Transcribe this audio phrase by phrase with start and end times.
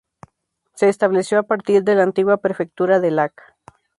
[0.73, 3.39] Se estableció a partir de la antigua prefectura de Lac.